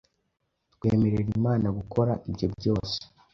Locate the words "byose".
2.55-2.97